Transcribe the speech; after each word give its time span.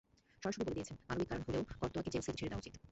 সরাসরি 0.43 0.63
বলে 0.63 0.75
দিয়েছেন, 0.77 0.97
মানবিক 1.07 1.27
কারণে 1.29 1.45
হলেও 1.47 1.63
কোর্তোয়াকে 1.81 2.11
চেলসির 2.13 2.37
ছেড়ে 2.37 2.49
দেওয়া 2.49 2.61
উচিত। 2.63 2.73